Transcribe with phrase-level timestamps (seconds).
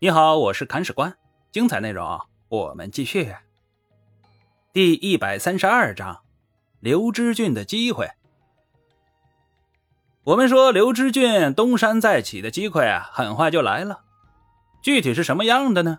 [0.00, 1.16] 你好，我是砍史官，
[1.50, 3.34] 精彩内容我们继续。
[4.72, 6.20] 第一百三十二章，
[6.78, 8.08] 刘知俊的机会。
[10.22, 14.02] 我们说刘知俊东山再起的机会啊，很快就来了。
[14.82, 15.98] 具体是什么样的呢？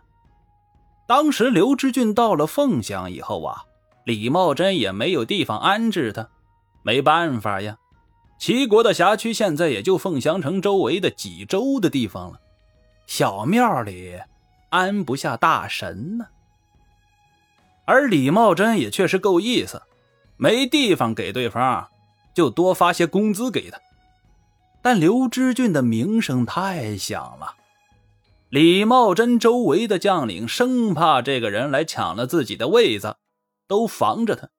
[1.05, 3.65] 当时刘知俊到了凤翔以后啊，
[4.05, 6.29] 李茂贞也没有地方安置他，
[6.83, 7.77] 没办法呀。
[8.37, 12.39] 齐国的辖区现在也就凤翔城周围的几州的地方了。
[13.09, 14.21] 小庙里
[14.69, 16.27] 安不下大神呢，
[17.85, 19.81] 而李茂贞也确实够意思，
[20.37, 21.87] 没地方给对方，
[22.35, 23.79] 就多发些工资给他。
[24.83, 27.55] 但刘知俊的名声太响了，
[28.49, 33.17] 李茂贞周围的将领生怕这个人来抢了自己的位子，
[33.67, 34.49] 都防着他，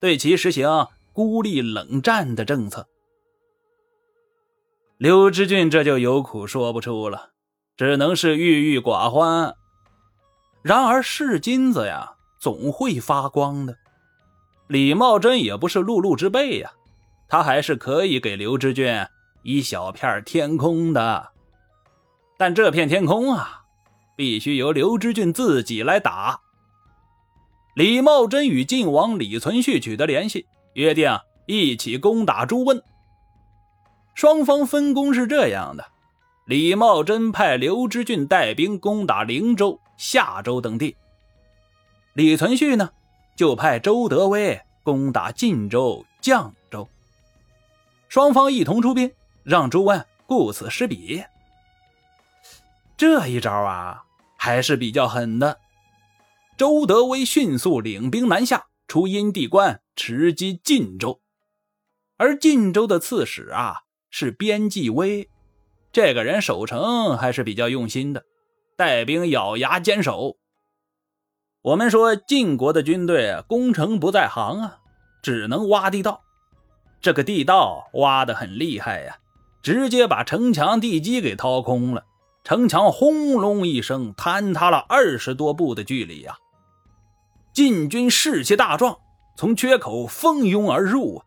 [0.00, 2.88] 对其实行孤立冷战的政策。
[4.98, 7.30] 刘知俊这就有苦说不出了。
[7.76, 9.54] 只能是郁郁寡欢。
[10.62, 13.76] 然而是金子呀，总会发光的。
[14.68, 16.70] 李茂贞也不是碌碌之辈呀，
[17.28, 19.06] 他还是可以给刘知俊
[19.42, 21.30] 一小片天空的。
[22.36, 23.62] 但这片天空啊，
[24.16, 26.40] 必须由刘知俊自己来打。
[27.74, 32.82] 李茂贞与晋王李存勖取得联系，约定一起攻打朱温。
[34.14, 35.84] 双方分工是这样的。
[36.50, 40.96] 李茂贞派刘知俊带兵攻打灵州、夏州等地，
[42.12, 42.90] 李存勖呢，
[43.36, 46.88] 就派周德威攻打晋州、绛州。
[48.08, 49.12] 双方一同出兵，
[49.44, 51.22] 让朱温顾此失彼。
[52.96, 54.02] 这一招啊，
[54.36, 55.60] 还是比较狠的。
[56.56, 61.20] 周德威迅速领兵南下，出阴地关，直击晋州。
[62.16, 65.30] 而晋州的刺史啊，是边继威。
[65.92, 68.24] 这个人守城还是比较用心的，
[68.76, 70.36] 带兵咬牙坚守。
[71.62, 74.78] 我们说晋国的军队攻城不在行啊，
[75.22, 76.22] 只能挖地道。
[77.00, 79.18] 这个地道挖得很厉害呀，
[79.62, 82.04] 直接把城墙地基给掏空了，
[82.44, 86.36] 城墙轰隆一声坍塌了二十多步的距离呀。
[87.52, 88.96] 晋军士气大壮，
[89.36, 91.24] 从缺口蜂拥而入啊。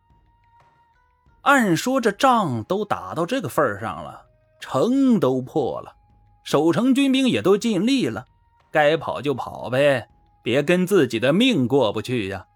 [1.42, 4.22] 按说这仗都打到这个份上了。
[4.66, 5.94] 城都破了，
[6.42, 8.24] 守城军兵也都尽力了，
[8.72, 10.08] 该跑就跑呗，
[10.42, 12.46] 别跟自己的命过不去呀。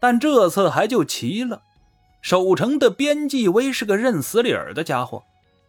[0.00, 1.60] 但这次还就奇了，
[2.22, 5.22] 守城的边继威是个认死理儿的家伙，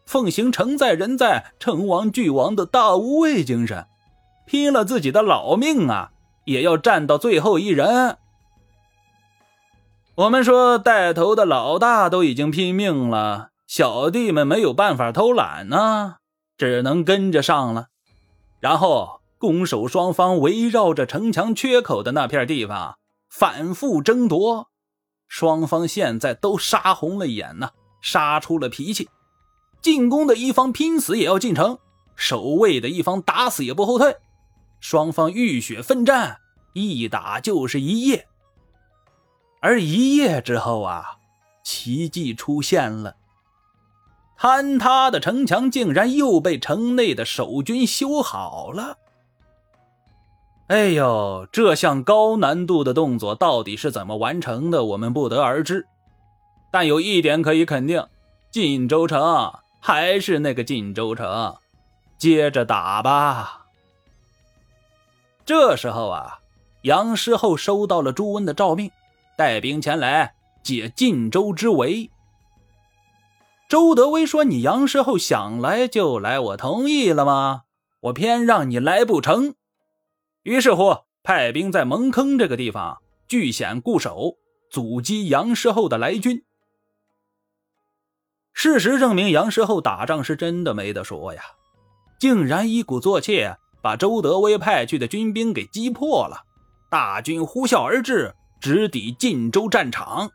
[0.05, 3.85] 奉行城在人在，城亡俱亡的大无畏精神，
[4.45, 6.11] 拼了自己的老命啊，
[6.45, 8.17] 也要战到最后一人。
[10.15, 13.50] 我们说带头的老大都已经拼命了。
[13.71, 16.17] 小弟们没有办法偷懒呢，
[16.57, 17.87] 只能跟着上了。
[18.59, 22.97] 然后攻守双方围绕着城墙缺口的那片地方
[23.29, 24.67] 反复争夺，
[25.29, 27.69] 双方现在都杀红了眼呐，
[28.01, 29.07] 杀出了脾气。
[29.81, 31.79] 进攻的一方拼死也要进城，
[32.17, 34.17] 守卫的一方打死也不后退。
[34.81, 36.41] 双方浴血奋战，
[36.73, 38.27] 一打就是一夜。
[39.61, 41.19] 而一夜之后啊，
[41.63, 43.15] 奇迹出现了。
[44.41, 48.97] 坍塌的城墙竟然又被城内的守军修好了。
[50.65, 54.83] 哎呦，这项高难度的动作到底是怎么完成的？
[54.83, 55.85] 我们不得而知。
[56.71, 58.03] 但有一点可以肯定，
[58.49, 61.55] 晋州城还是那个晋州城，
[62.17, 63.67] 接着打吧。
[65.45, 66.39] 这时候啊，
[66.81, 68.89] 杨师厚收到了朱温的诏命，
[69.37, 72.09] 带兵前来解晋州之围。
[73.71, 77.61] 周德威说：“你杨师厚想来就来，我同意了吗？
[78.01, 79.55] 我偏让你来不成。”
[80.43, 84.33] 于是乎，派兵在蒙坑这个地方据险固守，
[84.69, 86.43] 阻击杨师厚的来军。
[88.51, 91.41] 事实证明，杨师厚打仗是真的没得说呀，
[92.19, 93.49] 竟然一鼓作气
[93.81, 96.41] 把周德威派去的军兵给击破了，
[96.89, 100.29] 大军呼啸而至，直抵晋州战场。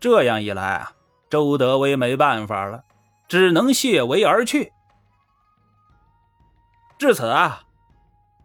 [0.00, 0.90] 这样一来啊。
[1.30, 2.84] 周德威没办法了，
[3.28, 4.72] 只能谢围而去。
[6.98, 7.64] 至此啊，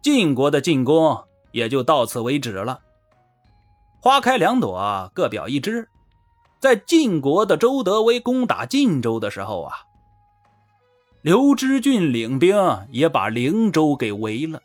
[0.02, 2.82] 晋国的进攻也就到此为止了。
[4.02, 5.88] 花开两朵，各表一枝。
[6.60, 9.78] 在晋国的周德威攻打晋州的时候啊，
[11.22, 12.58] 刘知俊领兵
[12.90, 14.62] 也把灵州给围了。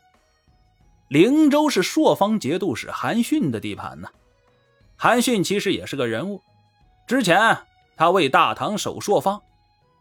[1.07, 4.09] 灵州是朔方节度使韩信的地盘呢。
[4.97, 6.41] 韩信其实也是个人物，
[7.07, 7.57] 之前。
[7.95, 9.41] 他为大唐守朔方，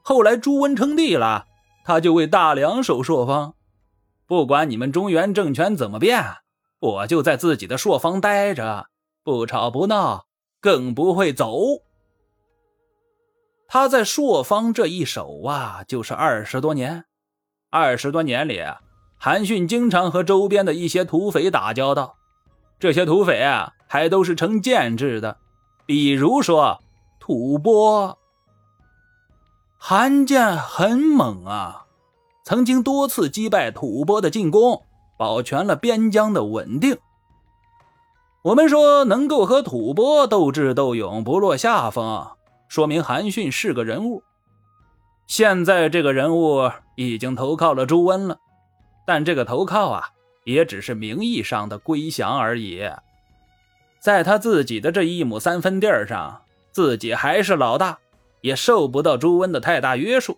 [0.02, 1.46] 后来朱温称帝了，
[1.84, 3.54] 他就为大梁守朔方。
[4.26, 6.22] 不管你们中原政权怎么变，
[6.80, 8.86] 我就在自己的朔方待着，
[9.22, 10.26] 不吵不闹，
[10.60, 11.56] 更不会走。
[13.66, 17.04] 他在朔方这一守啊，就是二十多年。
[17.70, 18.62] 二十多年里，
[19.18, 22.16] 韩信经常和周边的一些土匪打交道，
[22.78, 25.38] 这些土匪啊，还都是成建制的，
[25.86, 26.80] 比如说
[27.26, 28.18] 吐蕃。
[29.78, 31.86] 韩建很猛啊，
[32.44, 34.82] 曾经多次击败吐蕃的进攻，
[35.16, 36.98] 保全了边疆的稳定。
[38.42, 42.32] 我们说能够和吐蕃斗智斗勇，不落下风，
[42.68, 44.22] 说明韩信是个人物。
[45.26, 48.36] 现在这个人物已经投靠了朱温了，
[49.06, 50.10] 但这个投靠啊，
[50.44, 52.82] 也只是名义上的归降而已。
[53.98, 56.42] 在他自己的这一亩三分地上，
[56.74, 58.00] 自己还是老大。
[58.44, 60.36] 也受不到朱温的太大约束。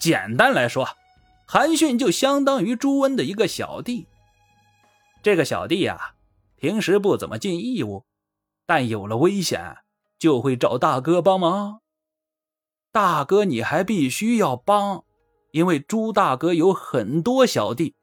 [0.00, 0.88] 简单来说，
[1.46, 4.08] 韩信就相当于朱温的一个小弟。
[5.22, 6.14] 这个小弟呀，
[6.56, 8.04] 平时不怎么尽义务，
[8.66, 9.76] 但有了危险
[10.18, 11.82] 就会找大哥帮忙。
[12.90, 15.04] 大哥，你还必须要帮，
[15.52, 17.94] 因为朱大哥有很多小弟，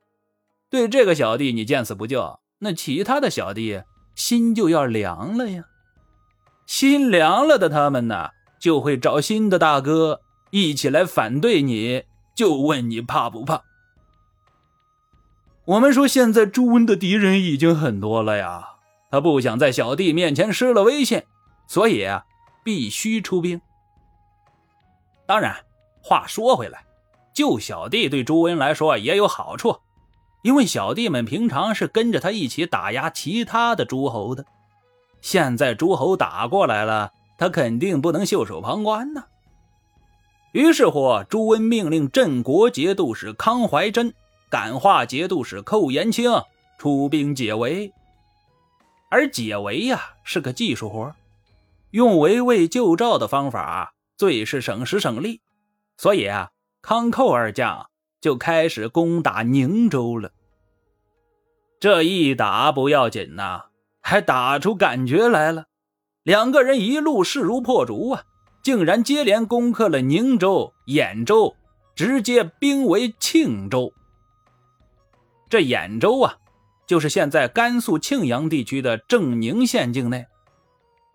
[0.69, 3.83] 对这个小弟你见死不救，那其他的小弟
[4.15, 5.65] 心就要凉了呀。
[6.71, 8.29] 心凉了的他们呢？
[8.57, 10.21] 就会找新的大哥
[10.51, 13.63] 一起来反对你，就问你怕不怕？
[15.65, 18.75] 我们说现在朱温的敌人已经很多了呀，
[19.11, 21.21] 他不想在小弟面前失了威信，
[21.67, 22.23] 所以啊，
[22.63, 23.59] 必须出兵。
[25.25, 25.53] 当然，
[26.01, 26.85] 话说回来，
[27.33, 29.75] 救小弟对朱温来说也有好处，
[30.41, 34.45] 因为小弟们平常是跟着他一起打压其他的诸侯的，
[35.21, 37.13] 现在诸侯打过来了。
[37.37, 39.23] 他肯定不能袖手旁观呢。
[40.51, 44.13] 于是乎，朱温命令镇国节度使康怀真、
[44.47, 46.31] 感化节度使寇延清
[46.77, 47.91] 出兵解围。
[49.09, 51.15] 而解围呀，是个技术活，
[51.89, 55.41] 用围魏救赵的方法最是省时省力。
[55.97, 56.51] 所以啊，
[56.83, 57.89] 康寇二将
[58.21, 60.31] 就开始攻打宁州了。
[61.79, 63.63] 这一打不要紧呐，
[64.01, 65.65] 还打出感觉来了。
[66.23, 68.23] 两个人一路势如破竹啊，
[68.61, 71.55] 竟然接连攻克了宁州、兖州，
[71.95, 73.91] 直接兵围庆州。
[75.49, 76.37] 这兖州啊，
[76.85, 80.25] 就是现在甘肃庆阳地区的正宁县境内；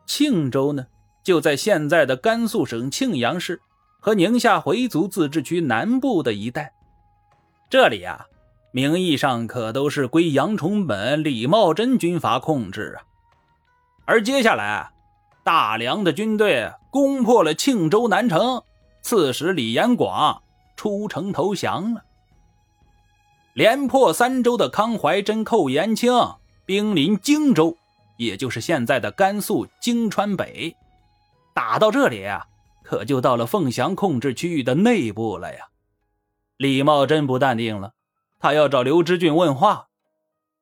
[0.07, 0.87] 庆州呢，
[1.23, 3.61] 就在现在的甘肃省庆阳市
[4.01, 6.73] 和宁夏回族自治区南部的一带。
[7.71, 8.27] 这里啊，
[8.77, 13.09] 名义上可都是归杨崇本、李茂贞军阀控制啊。
[14.05, 14.93] 而接下来。
[15.43, 18.65] 大梁的军队攻破了庆州南城，
[19.01, 20.43] 刺史李延广
[20.77, 22.03] 出城投降了。
[23.55, 26.13] 连破三州的康怀真、寇延清
[26.65, 27.77] 兵临荆州，
[28.17, 30.75] 也就是现在的甘肃荆川北。
[31.55, 32.45] 打到这里啊，
[32.83, 35.69] 可就到了凤翔控制区域的内部了呀。
[36.57, 37.93] 李茂贞不淡定了，
[38.39, 39.89] 他要找刘知俊问话。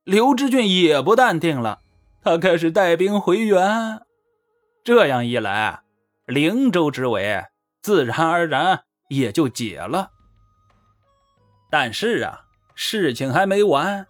[0.05, 1.81] 刘知俊也不淡定了，
[2.23, 4.03] 他开始带兵回援。
[4.85, 5.81] 这样一来，
[6.27, 7.45] 灵州之围
[7.81, 10.11] 自然而然也就解了。
[11.71, 12.43] 但是啊，
[12.75, 14.07] 事情还没完，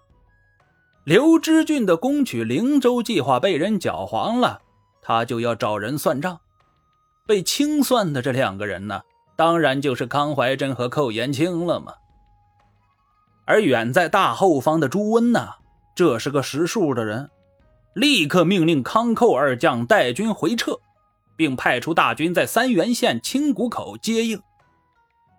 [1.04, 4.62] 刘知俊的攻取灵州计划被人搅黄了，
[5.00, 6.40] 他就要找人算账。
[7.26, 9.02] 被清算的这两个人呢，
[9.36, 11.94] 当然就是康怀真和寇延清了嘛。
[13.44, 15.48] 而远在大后方的朱温呢，
[15.94, 17.30] 这是个识数的人。
[17.94, 20.80] 立刻命令康寇二将带军回撤，
[21.36, 24.40] 并派出大军在三原县青谷口接应。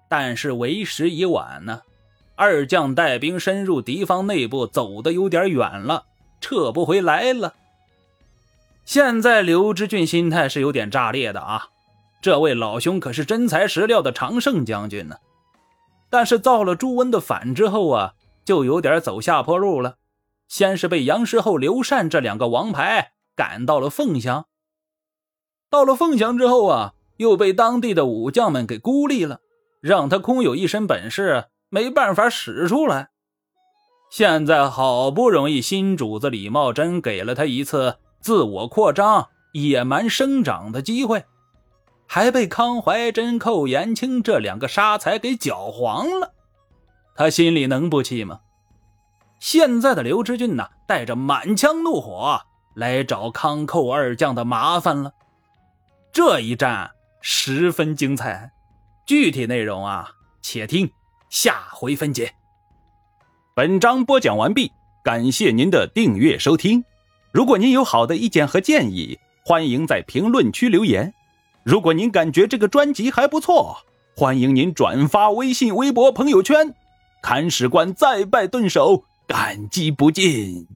[0.08, 1.82] 但是为时已晚呢，
[2.36, 6.06] 二将带兵深入敌方内部，走的有点远了，
[6.40, 7.56] 撤不回来了。
[8.86, 11.70] 现在刘知俊心态是有点炸裂的啊！
[12.22, 15.18] 这位老兄可是真材实料的常胜将军呢，
[16.16, 18.14] 但是造了朱温的反之后啊，
[18.46, 19.98] 就有点走下坡路了。
[20.48, 24.46] 先是被杨师厚、刘禅这两个王牌赶到了凤翔，
[25.70, 29.42] 到了凤翔之后啊，又被当地的武将们给孤立了，
[29.82, 33.10] 让他空有一身本事没办法使出来。
[34.10, 41.26] 现在好不容易新主子李茂贞给了他一次自我扩张、野蛮生长的机会，
[42.08, 46.34] 还被康怀真、寇延清这两个杀才给搅黄了，
[47.16, 48.42] 他心里能不气吗？
[49.40, 52.42] 现在的刘知俊呢，带着满腔怒火
[52.74, 55.14] 来找康寇二将的麻烦了。
[56.12, 58.52] 这一战十分精彩，
[59.06, 60.90] 具体内容啊，且听
[61.30, 62.34] 下回分解。
[63.54, 64.72] 本章播讲完毕，
[65.04, 66.84] 感谢您的订阅收听。
[67.32, 71.14] 如果您有好的意见和建议，欢迎在评论区留言。
[71.66, 73.78] 如果您感觉这个专辑还不错，
[74.16, 76.76] 欢迎您转发微信、微博、朋友圈。
[77.24, 80.68] 看史官再拜顿首，感激不尽。